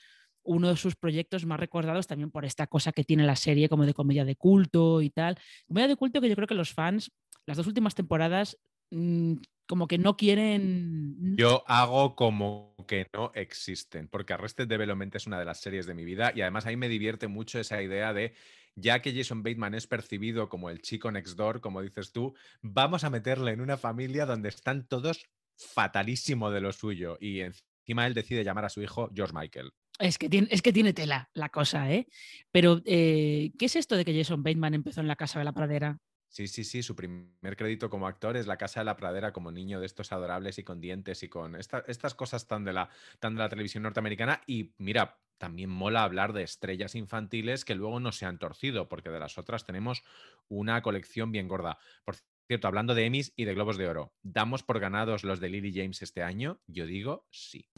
uno 0.50 0.68
de 0.68 0.76
sus 0.76 0.96
proyectos 0.96 1.46
más 1.46 1.60
recordados 1.60 2.08
también 2.08 2.30
por 2.30 2.44
esta 2.44 2.66
cosa 2.66 2.90
que 2.92 3.04
tiene 3.04 3.24
la 3.24 3.36
serie 3.36 3.68
como 3.68 3.86
de 3.86 3.94
comedia 3.94 4.24
de 4.24 4.34
culto 4.34 5.00
y 5.00 5.10
tal. 5.10 5.38
Comedia 5.68 5.88
de 5.88 5.96
culto 5.96 6.20
que 6.20 6.28
yo 6.28 6.34
creo 6.34 6.48
que 6.48 6.54
los 6.54 6.72
fans, 6.72 7.12
las 7.46 7.56
dos 7.56 7.68
últimas 7.68 7.94
temporadas, 7.94 8.58
mm, 8.90 9.34
como 9.66 9.86
que 9.86 9.98
no 9.98 10.16
quieren... 10.16 11.36
Yo 11.36 11.62
hago 11.68 12.16
como 12.16 12.74
que 12.88 13.06
no 13.14 13.30
existen, 13.34 14.08
porque 14.08 14.32
Arrested 14.32 14.66
Development 14.66 15.14
es 15.14 15.28
una 15.28 15.38
de 15.38 15.44
las 15.44 15.60
series 15.60 15.86
de 15.86 15.94
mi 15.94 16.04
vida 16.04 16.32
y 16.34 16.40
además 16.40 16.66
ahí 16.66 16.76
me 16.76 16.88
divierte 16.88 17.28
mucho 17.28 17.60
esa 17.60 17.80
idea 17.80 18.12
de, 18.12 18.34
ya 18.74 19.00
que 19.00 19.14
Jason 19.14 19.44
Bateman 19.44 19.74
es 19.74 19.86
percibido 19.86 20.48
como 20.48 20.68
el 20.70 20.82
chico 20.82 21.12
next 21.12 21.36
door, 21.36 21.60
como 21.60 21.80
dices 21.80 22.10
tú, 22.10 22.34
vamos 22.60 23.04
a 23.04 23.10
meterle 23.10 23.52
en 23.52 23.60
una 23.60 23.76
familia 23.76 24.26
donde 24.26 24.48
están 24.48 24.88
todos 24.88 25.30
fatalísimo 25.56 26.50
de 26.50 26.60
lo 26.60 26.72
suyo 26.72 27.18
y 27.20 27.40
encima 27.40 28.08
él 28.08 28.14
decide 28.14 28.42
llamar 28.42 28.64
a 28.64 28.70
su 28.70 28.82
hijo 28.82 29.10
George 29.14 29.34
Michael. 29.34 29.70
Es 30.00 30.18
que 30.18 30.28
tiene, 30.28 30.48
es 30.50 30.62
que 30.62 30.72
tiene 30.72 30.92
tela 30.92 31.30
la 31.34 31.50
cosa, 31.50 31.90
¿eh? 31.92 32.08
Pero, 32.50 32.80
eh, 32.86 33.52
¿qué 33.58 33.66
es 33.66 33.76
esto 33.76 33.96
de 33.96 34.04
que 34.04 34.16
Jason 34.16 34.42
Bateman 34.42 34.74
empezó 34.74 35.00
en 35.00 35.08
la 35.08 35.16
Casa 35.16 35.38
de 35.38 35.44
la 35.44 35.52
Pradera? 35.52 36.00
Sí, 36.30 36.46
sí, 36.46 36.62
sí, 36.62 36.82
su 36.82 36.94
primer 36.94 37.56
crédito 37.56 37.90
como 37.90 38.06
actor 38.06 38.36
es 38.36 38.46
La 38.46 38.56
Casa 38.56 38.80
de 38.80 38.84
la 38.84 38.96
Pradera 38.96 39.32
como 39.32 39.50
niño 39.50 39.80
de 39.80 39.86
estos 39.86 40.12
adorables 40.12 40.58
y 40.58 40.64
con 40.64 40.80
dientes 40.80 41.24
y 41.24 41.28
con 41.28 41.56
estas 41.56 42.14
cosas 42.14 42.46
tan 42.46 42.64
de, 42.64 42.72
la, 42.72 42.88
tan 43.18 43.34
de 43.34 43.40
la 43.40 43.48
televisión 43.48 43.82
norteamericana. 43.82 44.40
Y 44.46 44.72
mira, 44.78 45.18
también 45.38 45.70
mola 45.70 46.04
hablar 46.04 46.32
de 46.32 46.44
estrellas 46.44 46.94
infantiles 46.94 47.64
que 47.64 47.74
luego 47.74 47.98
no 47.98 48.12
se 48.12 48.26
han 48.26 48.38
torcido, 48.38 48.88
porque 48.88 49.10
de 49.10 49.18
las 49.18 49.38
otras 49.38 49.66
tenemos 49.66 50.04
una 50.48 50.82
colección 50.82 51.32
bien 51.32 51.48
gorda. 51.48 51.78
Por 52.04 52.14
cierto, 52.46 52.68
hablando 52.68 52.94
de 52.94 53.06
Emmys 53.06 53.32
y 53.34 53.44
de 53.44 53.54
Globos 53.54 53.76
de 53.76 53.88
Oro, 53.88 54.14
¿damos 54.22 54.62
por 54.62 54.78
ganados 54.78 55.24
los 55.24 55.40
de 55.40 55.48
Lily 55.48 55.72
James 55.74 56.00
este 56.00 56.22
año? 56.22 56.60
Yo 56.68 56.86
digo 56.86 57.26
sí. 57.30 57.68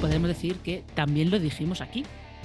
Podemos 0.00 0.28
decir 0.28 0.56
que 0.56 0.84
también 0.94 1.30
lo 1.30 1.38
dijimos 1.38 1.80
aquí. 1.80 2.04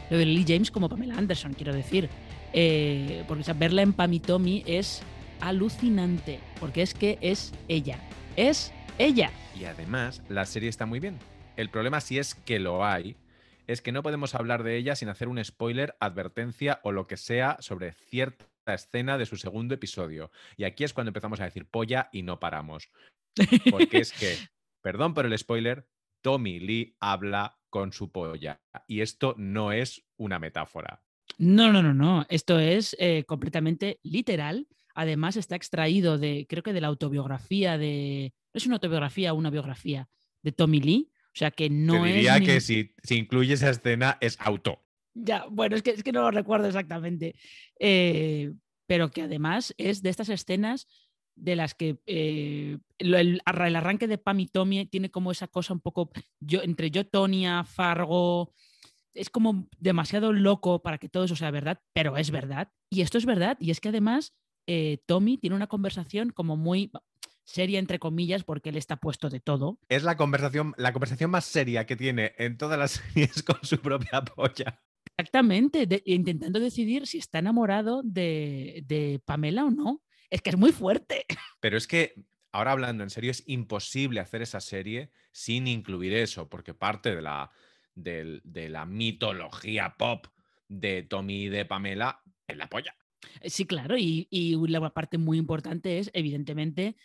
Lo 0.10 0.18
de 0.18 0.26
Lily 0.26 0.46
James 0.48 0.72
como 0.72 0.90
Pamela 0.90 1.18
Anderson, 1.18 1.54
quiero 1.54 1.74
decir. 1.74 2.10
Eh, 2.54 3.24
porque 3.28 3.52
verla 3.54 3.82
en 3.82 3.94
Pamitomi 3.94 4.64
es 4.66 5.02
alucinante, 5.40 6.40
porque 6.60 6.82
es 6.82 6.94
que 6.94 7.18
es 7.22 7.54
ella. 7.68 8.00
Es 8.36 8.74
ella. 8.98 9.32
Y 9.60 9.66
además, 9.66 10.22
la 10.30 10.46
serie 10.46 10.70
está 10.70 10.86
muy 10.86 11.00
bien. 11.00 11.18
El 11.58 11.70
problema, 11.70 12.02
si 12.02 12.18
es 12.20 12.36
que 12.36 12.60
lo 12.60 12.86
hay, 12.86 13.16
es 13.68 13.82
que 13.82 13.92
no 13.92 14.04
podemos 14.04 14.36
hablar 14.36 14.64
de 14.64 14.78
ella 14.78 14.96
sin 14.96 15.10
hacer 15.10 15.28
un 15.28 15.44
spoiler, 15.44 15.96
advertencia 16.00 16.80
o 16.84 16.92
lo 16.92 17.08
que 17.08 17.18
sea 17.18 17.58
sobre 17.60 17.94
ciertas 17.94 18.52
escena 18.74 19.18
de 19.18 19.26
su 19.26 19.38
segundo 19.38 19.76
episodio. 19.76 20.32
Y 20.58 20.64
aquí 20.64 20.84
es 20.84 20.94
cuando 20.94 21.10
empezamos 21.10 21.40
a 21.40 21.46
decir 21.46 21.66
polla 21.66 22.10
y 22.12 22.24
no 22.24 22.40
paramos. 22.40 22.90
Porque 23.70 24.00
es 24.00 24.12
que, 24.12 24.38
perdón 24.82 25.14
por 25.14 25.26
el 25.26 25.38
spoiler, 25.38 25.88
Tommy 26.22 26.60
Lee 26.60 26.96
habla 27.00 27.58
con 27.70 27.94
su 27.94 28.12
polla. 28.12 28.62
Y 28.88 29.02
esto 29.02 29.36
no 29.38 29.72
es 29.72 30.04
una 30.18 30.40
metáfora. 30.40 31.04
No, 31.38 31.72
no, 31.72 31.82
no, 31.82 31.94
no. 31.94 32.26
Esto 32.30 32.60
es 32.60 32.96
eh, 33.00 33.24
completamente 33.26 34.00
literal. 34.04 34.68
Además, 34.94 35.38
está 35.38 35.56
extraído 35.56 36.18
de, 36.18 36.46
creo 36.50 36.64
que 36.64 36.74
de 36.74 36.82
la 36.82 36.88
autobiografía 36.88 37.78
de. 37.78 38.34
No 38.54 38.58
es 38.58 38.66
una 38.66 38.76
autobiografía, 38.76 39.34
una 39.34 39.50
biografía 39.50 40.10
de 40.44 40.52
Tommy 40.52 40.82
Lee. 40.82 41.12
O 41.28 41.38
sea 41.38 41.50
que 41.52 41.70
no 41.70 42.04
Te 42.04 42.10
diría 42.10 42.38
es. 42.38 42.46
que 42.46 42.62
si, 42.62 42.94
si 43.02 43.16
incluye 43.16 43.54
esa 43.54 43.70
escena 43.70 44.18
es 44.20 44.38
auto. 44.42 44.84
Ya, 45.14 45.46
bueno, 45.50 45.76
es 45.76 45.82
que, 45.82 45.92
es 45.92 46.04
que 46.04 46.12
no 46.12 46.22
lo 46.22 46.32
recuerdo 46.32 46.68
exactamente. 46.68 47.36
Eh, 47.80 48.52
pero 48.86 49.12
que 49.12 49.22
además 49.22 49.74
es 49.78 50.02
de 50.02 50.10
estas 50.10 50.28
escenas 50.28 50.88
de 51.42 51.56
las 51.56 51.74
que 51.74 52.00
eh, 52.06 52.78
el 53.00 53.42
arranque 53.46 54.08
de 54.08 54.18
Pam 54.18 54.40
y 54.42 54.48
Tommy 54.48 54.86
tiene 54.86 55.10
como 55.10 55.32
esa 55.32 55.48
cosa 55.48 55.74
un 55.74 55.80
poco 55.80 56.12
yo, 56.40 56.62
entre 56.62 56.92
yo, 56.92 57.06
Tonia, 57.08 57.64
Fargo. 57.64 58.54
Es 59.14 59.30
como 59.30 59.68
demasiado 59.80 60.32
loco 60.32 60.82
para 60.82 60.98
que 60.98 61.10
todo 61.10 61.26
eso 61.26 61.36
sea 61.36 61.52
verdad, 61.52 61.82
pero 61.94 62.16
es 62.18 62.32
verdad. 62.32 62.72
Y 62.90 63.02
esto 63.02 63.18
es 63.18 63.26
verdad. 63.26 63.58
Y 63.60 63.72
es 63.72 63.82
que 63.82 63.90
además 63.90 64.34
eh, 64.68 65.00
Tommy 65.06 65.38
tiene 65.38 65.56
una 65.56 65.68
conversación 65.68 66.30
como 66.30 66.56
muy 66.56 66.92
seria, 67.44 67.80
entre 67.80 68.00
comillas, 68.00 68.44
porque 68.44 68.70
él 68.70 68.78
está 68.78 68.96
puesto 68.98 69.30
de 69.30 69.40
todo. 69.40 69.80
Es 69.90 70.04
la 70.04 70.16
conversación, 70.16 70.74
la 70.78 70.94
conversación 70.94 71.32
más 71.32 71.44
seria 71.46 71.86
que 71.86 71.96
tiene 71.96 72.34
en 72.38 72.58
todas 72.58 72.78
las 72.80 72.92
series 73.14 73.44
con 73.44 73.58
su 73.64 73.80
propia 73.80 74.22
polla. 74.24 74.80
Exactamente, 75.18 75.88
de- 75.88 76.04
intentando 76.06 76.60
decidir 76.60 77.08
si 77.08 77.18
está 77.18 77.40
enamorado 77.40 78.02
de, 78.04 78.84
de 78.86 79.20
Pamela 79.26 79.66
o 79.66 79.72
no. 79.72 80.02
Es 80.32 80.42
que 80.42 80.50
es 80.50 80.58
muy 80.58 80.72
fuerte. 80.72 81.26
Pero 81.60 81.78
es 81.78 81.86
que, 81.88 82.16
ahora 82.52 82.72
hablando 82.72 83.04
en 83.04 83.12
serio, 83.12 83.30
es 83.30 83.44
imposible 83.46 84.20
hacer 84.20 84.42
esa 84.42 84.60
serie 84.62 85.12
sin 85.32 85.68
incluir 85.68 86.14
eso, 86.14 86.50
porque 86.50 86.74
parte 86.74 87.16
de 87.16 87.22
la, 87.22 87.52
de 87.94 88.70
la 88.70 88.86
mitología 88.86 89.96
pop 89.98 90.26
de 90.68 91.04
Tommy 91.04 91.44
y 91.44 91.50
de 91.50 91.66
Pamela 91.66 92.22
es 92.48 92.58
la 92.58 92.68
polla. 92.68 92.96
Sí, 93.46 93.66
claro, 93.66 93.98
y, 93.98 94.28
y 94.32 94.56
la 94.68 94.90
parte 94.94 95.18
muy 95.20 95.38
importante 95.38 96.00
es, 96.00 96.10
evidentemente, 96.14 96.96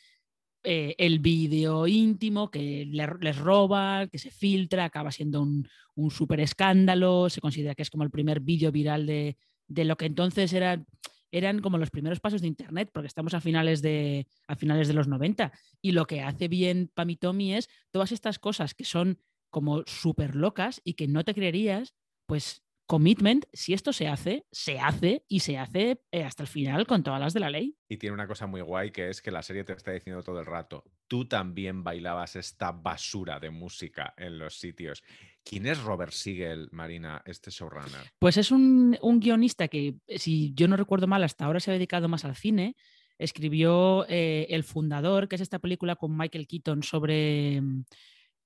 eh, 0.62 0.94
el 0.98 1.18
vídeo 1.18 1.86
íntimo 1.86 2.50
que 2.50 2.86
le- 2.86 3.18
les 3.20 3.36
roba, 3.36 4.06
que 4.08 4.18
se 4.18 4.30
filtra, 4.30 4.84
acaba 4.84 5.12
siendo 5.12 5.42
un, 5.42 5.68
un 5.94 6.10
súper 6.10 6.40
escándalo, 6.40 7.28
se 7.28 7.40
considera 7.40 7.74
que 7.74 7.82
es 7.82 7.90
como 7.90 8.04
el 8.04 8.10
primer 8.10 8.40
vídeo 8.40 8.72
viral 8.72 9.06
de, 9.06 9.36
de 9.68 9.84
lo 9.84 9.96
que 9.96 10.06
entonces 10.06 10.52
era, 10.52 10.82
eran 11.30 11.60
como 11.60 11.78
los 11.78 11.90
primeros 11.90 12.20
pasos 12.20 12.40
de 12.40 12.48
Internet, 12.48 12.90
porque 12.92 13.08
estamos 13.08 13.34
a 13.34 13.40
finales 13.40 13.82
de, 13.82 14.26
a 14.46 14.56
finales 14.56 14.88
de 14.88 14.94
los 14.94 15.08
90, 15.08 15.52
y 15.82 15.92
lo 15.92 16.06
que 16.06 16.22
hace 16.22 16.48
bien 16.48 16.90
Pam 16.94 17.10
y 17.10 17.16
Tommy 17.16 17.54
es 17.54 17.68
todas 17.90 18.12
estas 18.12 18.38
cosas 18.38 18.74
que 18.74 18.84
son 18.84 19.18
como 19.50 19.82
súper 19.86 20.36
locas 20.36 20.80
y 20.84 20.94
que 20.94 21.08
no 21.08 21.24
te 21.24 21.34
creerías, 21.34 21.94
pues 22.26 22.62
commitment, 22.86 23.46
si 23.52 23.74
esto 23.74 23.92
se 23.92 24.06
hace, 24.06 24.46
se 24.52 24.78
hace 24.78 25.24
y 25.28 25.40
se 25.40 25.58
hace 25.58 26.00
eh, 26.12 26.22
hasta 26.22 26.44
el 26.44 26.48
final 26.48 26.86
con 26.86 27.02
todas 27.02 27.20
las 27.20 27.34
de 27.34 27.40
la 27.40 27.50
ley. 27.50 27.76
Y 27.88 27.96
tiene 27.96 28.14
una 28.14 28.28
cosa 28.28 28.46
muy 28.46 28.60
guay 28.60 28.92
que 28.92 29.10
es 29.10 29.20
que 29.20 29.30
la 29.30 29.42
serie 29.42 29.64
te 29.64 29.72
está 29.72 29.92
diciendo 29.92 30.22
todo 30.22 30.38
el 30.38 30.46
rato, 30.46 30.84
tú 31.08 31.26
también 31.26 31.82
bailabas 31.82 32.36
esta 32.36 32.72
basura 32.72 33.40
de 33.40 33.50
música 33.50 34.14
en 34.16 34.38
los 34.38 34.58
sitios. 34.58 35.02
¿Quién 35.48 35.66
es 35.66 35.80
Robert 35.80 36.10
Siegel, 36.12 36.68
Marina, 36.72 37.22
este 37.24 37.52
showrunner? 37.52 38.10
Pues 38.18 38.36
es 38.36 38.50
un, 38.50 38.98
un 39.00 39.20
guionista 39.20 39.68
que, 39.68 39.94
si 40.16 40.52
yo 40.54 40.66
no 40.66 40.76
recuerdo 40.76 41.06
mal, 41.06 41.22
hasta 41.22 41.44
ahora 41.44 41.60
se 41.60 41.70
ha 41.70 41.74
dedicado 41.74 42.08
más 42.08 42.24
al 42.24 42.34
cine. 42.34 42.74
Escribió 43.16 44.04
eh, 44.08 44.48
El 44.50 44.64
Fundador, 44.64 45.28
que 45.28 45.36
es 45.36 45.40
esta 45.40 45.60
película 45.60 45.94
con 45.94 46.16
Michael 46.16 46.48
Keaton 46.48 46.82
sobre... 46.82 47.62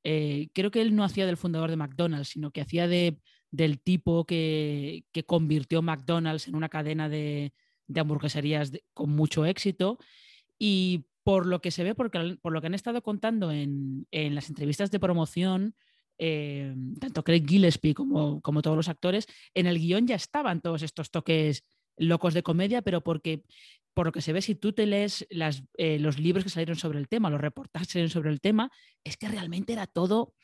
eh, 0.04 0.49
creo 0.52 0.71
que 0.71 0.83
él 0.83 0.95
no 0.95 1.02
hacía 1.02 1.25
del 1.25 1.38
fundador 1.38 1.71
de 1.71 1.76
McDonald's, 1.76 2.28
sino 2.28 2.50
que 2.50 2.61
hacía 2.61 2.87
de, 2.87 3.19
del 3.50 3.80
tipo 3.80 4.26
que, 4.26 5.04
que 5.11 5.25
convirtió 5.25 5.80
McDonald's 5.80 6.49
en 6.49 6.54
una 6.54 6.69
cadena 6.69 7.09
de, 7.09 7.54
de 7.87 8.00
hamburgueserías 8.00 8.73
con 8.92 9.11
mucho 9.11 9.47
éxito. 9.47 9.97
Y 10.59 11.07
por 11.23 11.47
lo 11.47 11.62
que 11.62 11.71
se 11.71 11.83
ve, 11.83 11.95
por 11.95 12.52
lo 12.52 12.61
que 12.61 12.66
han 12.66 12.75
estado 12.75 13.02
contando 13.02 13.50
en, 13.50 14.07
en 14.11 14.35
las 14.35 14.50
entrevistas 14.50 14.90
de 14.90 15.00
promoción, 15.00 15.75
eh, 16.23 16.75
tanto 17.00 17.25
Craig 17.25 17.47
Gillespie 17.49 17.95
como, 17.95 18.43
como 18.43 18.61
todos 18.61 18.77
los 18.77 18.91
actores, 18.91 19.27
en 19.55 19.67
el 19.67 19.79
guion 19.79 20.07
ya 20.07 20.17
estaban 20.17 20.61
todos 20.61 20.83
estos 20.83 21.11
toques 21.11 21.65
locos 21.97 22.35
de 22.35 22.43
comedia, 22.43 22.83
pero 22.83 23.00
porque 23.03 23.43
por 23.95 24.05
lo 24.05 24.12
que 24.12 24.21
se 24.21 24.35
ve, 24.35 24.43
si 24.43 24.55
tú 24.55 24.75
te 24.75 24.85
lees 24.85 25.27
eh, 25.79 25.99
los 25.99 26.19
libros 26.19 26.45
que 26.45 26.50
salieron 26.50 26.77
sobre 26.77 26.99
el 26.99 27.09
tema, 27.09 27.31
los 27.31 27.41
reportajes 27.41 28.12
sobre 28.12 28.31
el 28.31 28.43
tema, 28.43 28.71
es 29.03 29.17
que 29.17 29.29
realmente 29.29 29.73
era 29.73 29.87
todo, 29.87 30.35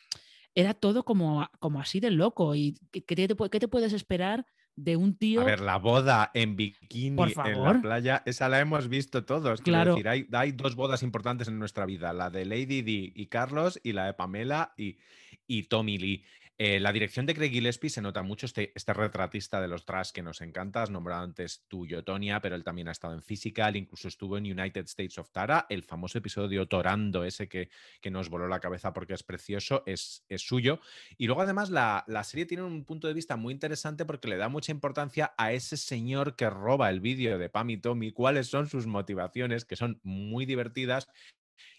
era 0.54 0.73
todo 0.73 1.04
como, 1.04 1.47
como 1.61 1.80
así 1.80 2.00
de 2.00 2.11
loco. 2.11 2.54
¿Y 2.54 2.78
qué, 2.90 3.02
te, 3.02 3.37
qué 3.50 3.61
te 3.61 3.68
puedes 3.68 3.92
esperar 3.92 4.47
de 4.76 4.97
un 4.97 5.16
tío? 5.16 5.40
A 5.40 5.45
ver, 5.45 5.61
la 5.61 5.78
boda 5.78 6.30
en 6.35 6.54
bikini 6.56 7.35
en 7.45 7.62
la 7.64 7.80
playa, 7.80 8.23
esa 8.26 8.49
la 8.49 8.61
hemos 8.61 8.88
visto 8.88 9.25
todos. 9.25 9.61
Quiero 9.62 9.76
Claro. 9.78 9.90
decir, 9.95 10.09
hay, 10.09 10.26
hay 10.33 10.52
dos 10.52 10.76
bodas 10.76 11.02
importantes 11.02 11.49
en 11.49 11.59
nuestra 11.59 11.87
vida, 11.87 12.12
la 12.12 12.30
de 12.30 12.45
Lady 12.45 12.83
Di 12.83 13.12
y 13.14 13.26
Carlos 13.26 13.80
y 13.83 13.92
la 13.92 14.06
de 14.06 14.14
Pamela 14.14 14.75
y, 14.76 14.99
y 15.47 15.64
Tommy 15.64 15.99
Lee. 15.99 16.25
Eh, 16.58 16.80
la 16.80 16.90
dirección 16.90 17.26
de 17.26 17.34
Craig 17.34 17.50
Gillespie 17.50 17.90
se 17.90 18.00
nota 18.00 18.22
mucho 18.22 18.46
este, 18.46 18.72
este 18.75 18.94
retratista 18.94 19.60
de 19.60 19.68
los 19.68 19.84
trash 19.84 20.10
que 20.10 20.22
nos 20.22 20.40
encanta. 20.40 20.82
Has 20.82 20.90
nombrado 20.90 21.22
antes 21.22 21.66
tú, 21.68 21.86
Tonia, 22.02 22.40
pero 22.40 22.54
él 22.54 22.64
también 22.64 22.88
ha 22.88 22.92
estado 22.92 23.12
en 23.12 23.22
Physical, 23.22 23.76
incluso 23.76 24.08
estuvo 24.08 24.38
en 24.38 24.44
United 24.44 24.86
States 24.86 25.18
of 25.18 25.30
Tara. 25.30 25.66
El 25.68 25.82
famoso 25.82 26.16
episodio 26.16 26.66
Torando, 26.66 27.25
ese 27.25 27.46
que, 27.46 27.68
que 28.00 28.10
nos 28.10 28.30
voló 28.30 28.48
la 28.48 28.60
cabeza 28.60 28.94
porque 28.94 29.12
es 29.12 29.22
precioso, 29.22 29.82
es, 29.84 30.25
es 30.30 30.40
suyo. 30.40 30.80
Y 31.18 31.26
luego 31.26 31.42
además 31.42 31.68
la, 31.68 32.04
la 32.06 32.25
serie 32.25 32.46
tiene 32.46 32.62
un 32.62 32.86
punto 32.86 33.06
de 33.06 33.12
vista 33.12 33.36
muy 33.36 33.52
interesante 33.52 34.06
porque 34.06 34.28
le 34.28 34.38
da 34.38 34.48
mucha 34.48 34.72
importancia 34.72 35.34
a 35.36 35.52
ese 35.52 35.76
señor 35.76 36.36
que 36.36 36.48
roba 36.48 36.88
el 36.88 37.00
vídeo 37.00 37.36
de 37.36 37.50
Pam 37.50 37.68
y 37.68 37.76
Tommy, 37.76 38.12
cuáles 38.12 38.46
son 38.46 38.66
sus 38.66 38.86
motivaciones, 38.86 39.66
que 39.66 39.76
son 39.76 40.00
muy 40.02 40.46
divertidas, 40.46 41.08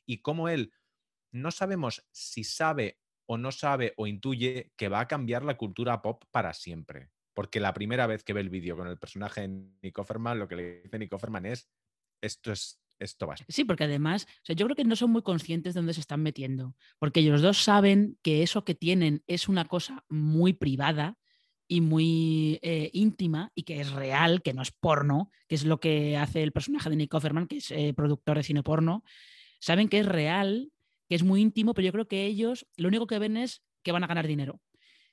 y 0.05 0.19
cómo 0.19 0.49
él 0.49 0.71
no 1.31 1.51
sabemos 1.51 2.07
si 2.11 2.43
sabe 2.43 2.99
o 3.27 3.37
no 3.37 3.51
sabe 3.51 3.93
o 3.97 4.07
intuye 4.07 4.71
que 4.75 4.89
va 4.89 5.01
a 5.01 5.07
cambiar 5.07 5.45
la 5.45 5.57
cultura 5.57 6.01
pop 6.01 6.23
para 6.31 6.53
siempre. 6.53 7.11
Porque 7.33 7.59
la 7.59 7.73
primera 7.73 8.07
vez 8.07 8.23
que 8.23 8.33
ve 8.33 8.41
el 8.41 8.49
vídeo 8.49 8.75
con 8.75 8.87
el 8.87 8.97
personaje 8.97 9.41
de 9.41 9.47
Nick 9.83 9.99
Offerman, 9.99 10.39
lo 10.39 10.47
que 10.47 10.55
le 10.55 10.81
dice 10.81 10.97
Nick 10.97 11.13
Offerman 11.13 11.45
es, 11.45 11.69
esto 12.21 12.51
es, 12.51 12.81
esto 12.97 13.27
va 13.27 13.35
Sí, 13.47 13.63
porque 13.63 13.83
además, 13.83 14.27
yo 14.47 14.65
creo 14.65 14.75
que 14.75 14.85
no 14.85 14.95
son 14.95 15.11
muy 15.11 15.21
conscientes 15.21 15.73
de 15.73 15.79
dónde 15.79 15.93
se 15.93 15.99
están 15.99 16.23
metiendo, 16.23 16.75
porque 16.97 17.19
ellos 17.19 17.41
dos 17.41 17.61
saben 17.61 18.17
que 18.23 18.41
eso 18.41 18.63
que 18.63 18.73
tienen 18.73 19.23
es 19.27 19.47
una 19.47 19.65
cosa 19.65 20.03
muy 20.09 20.53
privada 20.53 21.17
y 21.67 21.81
muy 21.81 22.59
eh, 22.61 22.89
íntima 22.93 23.51
y 23.53 23.63
que 23.63 23.81
es 23.81 23.91
real, 23.91 24.41
que 24.41 24.53
no 24.53 24.61
es 24.61 24.71
porno, 24.71 25.29
que 25.47 25.55
es 25.55 25.65
lo 25.65 25.79
que 25.79 26.17
hace 26.17 26.41
el 26.41 26.53
personaje 26.53 26.89
de 26.89 26.95
Nick 26.95 27.13
Offerman, 27.13 27.47
que 27.47 27.57
es 27.57 27.71
eh, 27.71 27.93
productor 27.95 28.37
de 28.37 28.43
cine 28.43 28.63
porno. 28.63 29.03
Saben 29.59 29.89
que 29.89 29.99
es 29.99 30.05
real, 30.05 30.71
que 31.07 31.15
es 31.15 31.23
muy 31.23 31.41
íntimo, 31.41 31.73
pero 31.73 31.85
yo 31.85 31.91
creo 31.91 32.07
que 32.07 32.25
ellos 32.25 32.67
lo 32.75 32.87
único 32.87 33.07
que 33.07 33.19
ven 33.19 33.37
es 33.37 33.63
que 33.83 33.91
van 33.91 34.03
a 34.03 34.07
ganar 34.07 34.27
dinero. 34.27 34.61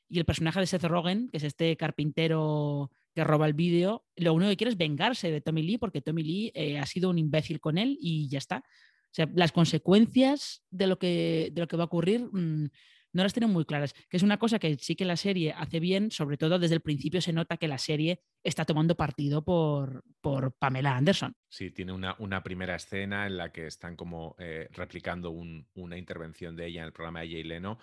Y 0.08 0.18
el 0.18 0.24
personaje 0.24 0.60
de 0.60 0.66
Seth 0.66 0.84
Rogen, 0.84 1.28
que 1.30 1.38
es 1.38 1.44
este 1.44 1.76
carpintero 1.76 2.90
que 3.14 3.24
roba 3.24 3.46
el 3.46 3.54
vídeo, 3.54 4.04
lo 4.16 4.34
único 4.34 4.50
que 4.50 4.56
quiere 4.56 4.70
es 4.70 4.76
vengarse 4.76 5.30
de 5.30 5.40
Tommy 5.40 5.62
Lee 5.62 5.78
porque 5.78 6.02
Tommy 6.02 6.22
Lee 6.22 6.52
eh, 6.54 6.78
ha 6.78 6.86
sido 6.86 7.10
un 7.10 7.18
imbécil 7.18 7.60
con 7.60 7.78
él 7.78 7.96
y 8.00 8.28
ya 8.28 8.38
está. 8.38 8.58
O 8.58 9.14
sea, 9.14 9.28
las 9.34 9.52
consecuencias 9.52 10.62
de 10.70 10.88
lo 10.88 10.98
que, 10.98 11.50
de 11.52 11.60
lo 11.60 11.68
que 11.68 11.76
va 11.76 11.84
a 11.84 11.86
ocurrir 11.86 12.28
mmm, 12.32 12.66
no 13.12 13.22
las 13.22 13.32
tienen 13.32 13.52
muy 13.52 13.64
claras, 13.64 13.94
que 14.10 14.16
es 14.16 14.24
una 14.24 14.38
cosa 14.38 14.58
que 14.58 14.76
sí 14.76 14.96
que 14.96 15.04
la 15.04 15.16
serie 15.16 15.52
hace 15.52 15.78
bien, 15.78 16.10
sobre 16.10 16.36
todo 16.36 16.58
desde 16.58 16.74
el 16.74 16.80
principio 16.80 17.20
se 17.20 17.32
nota 17.32 17.56
que 17.56 17.68
la 17.68 17.78
serie 17.78 18.20
está 18.42 18.64
tomando 18.64 18.96
partido 18.96 19.44
por, 19.44 20.02
por 20.25 20.52
Pamela 20.52 20.97
Anderson. 20.97 21.37
Sí, 21.50 21.71
tiene 21.71 21.93
una, 21.93 22.16
una, 22.19 22.43
primera 22.43 22.75
escena 22.76 23.26
en 23.26 23.37
la 23.37 23.52
que 23.52 23.66
están 23.66 23.95
como 23.95 24.35
eh, 24.38 24.69
replicando 24.73 25.28
un, 25.28 25.69
una 25.75 25.99
intervención 25.99 26.57
de 26.57 26.64
ella 26.64 26.81
en 26.81 26.87
el 26.87 26.95
programa 26.95 27.21
de 27.21 27.28
Jay 27.28 27.43
Leno 27.43 27.78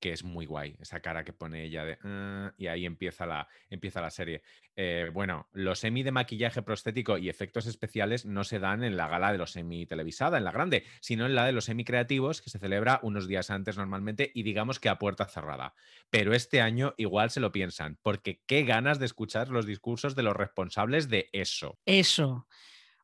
que 0.00 0.12
es 0.12 0.24
muy 0.24 0.46
guay, 0.46 0.76
esa 0.80 1.00
cara 1.00 1.24
que 1.24 1.32
pone 1.32 1.64
ella 1.64 1.84
de... 1.84 1.98
Uh, 2.04 2.52
y 2.58 2.66
ahí 2.66 2.84
empieza 2.84 3.26
la, 3.26 3.48
empieza 3.70 4.00
la 4.00 4.10
serie. 4.10 4.42
Eh, 4.76 5.10
bueno, 5.12 5.48
los 5.52 5.78
semi 5.78 6.02
de 6.02 6.12
maquillaje 6.12 6.62
prostético 6.62 7.18
y 7.18 7.28
efectos 7.28 7.66
especiales 7.66 8.26
no 8.26 8.44
se 8.44 8.58
dan 8.58 8.84
en 8.84 8.96
la 8.96 9.08
gala 9.08 9.32
de 9.32 9.38
los 9.38 9.52
semi 9.52 9.86
televisada, 9.86 10.38
en 10.38 10.44
la 10.44 10.52
grande, 10.52 10.84
sino 11.00 11.26
en 11.26 11.34
la 11.34 11.46
de 11.46 11.52
los 11.52 11.64
semi 11.64 11.84
creativos 11.84 12.42
que 12.42 12.50
se 12.50 12.58
celebra 12.58 13.00
unos 13.02 13.26
días 13.26 13.50
antes 13.50 13.76
normalmente 13.76 14.30
y 14.34 14.42
digamos 14.42 14.80
que 14.80 14.88
a 14.88 14.98
puerta 14.98 15.26
cerrada. 15.26 15.74
Pero 16.10 16.34
este 16.34 16.60
año 16.60 16.94
igual 16.98 17.30
se 17.30 17.40
lo 17.40 17.52
piensan, 17.52 17.98
porque 18.02 18.42
qué 18.46 18.64
ganas 18.64 18.98
de 18.98 19.06
escuchar 19.06 19.48
los 19.48 19.66
discursos 19.66 20.14
de 20.14 20.22
los 20.22 20.36
responsables 20.36 21.08
de 21.08 21.30
eso. 21.32 21.78
Eso. 21.86 22.46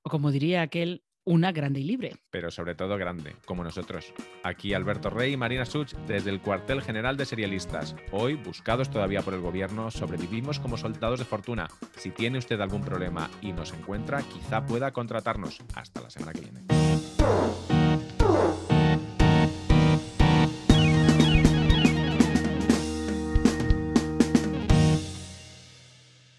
O 0.02 0.10
como 0.10 0.30
diría 0.30 0.62
aquel, 0.62 1.04
una 1.24 1.52
grande 1.52 1.80
y 1.80 1.84
libre. 1.84 2.16
Pero 2.30 2.50
sobre 2.50 2.74
todo 2.74 2.96
grande, 2.96 3.36
como 3.44 3.64
nosotros. 3.64 4.12
Aquí 4.42 4.74
Alberto 4.74 5.10
Rey 5.10 5.32
y 5.32 5.36
Marina 5.36 5.64
Such 5.64 5.94
desde 6.06 6.30
el 6.30 6.40
cuartel 6.40 6.82
general 6.82 7.16
de 7.16 7.26
serialistas. 7.26 7.94
Hoy, 8.10 8.34
buscados 8.34 8.90
todavía 8.90 9.22
por 9.22 9.34
el 9.34 9.40
gobierno, 9.40 9.90
sobrevivimos 9.90 10.58
como 10.58 10.76
soldados 10.76 11.18
de 11.18 11.24
fortuna. 11.24 11.68
Si 11.96 12.10
tiene 12.10 12.38
usted 12.38 12.60
algún 12.60 12.82
problema 12.82 13.30
y 13.40 13.52
nos 13.52 13.72
encuentra, 13.72 14.22
quizá 14.22 14.64
pueda 14.66 14.92
contratarnos. 14.92 15.60
Hasta 15.74 16.00
la 16.00 16.10
semana 16.10 16.32
que 16.32 16.40
viene. 16.40 16.60